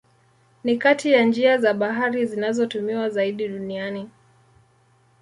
Ni 0.63 0.77
kati 0.77 1.11
ya 1.11 1.23
njia 1.25 1.57
za 1.57 1.73
bahari 1.73 2.25
zinazotumiwa 2.25 3.09
zaidi 3.09 3.47
duniani. 3.47 4.09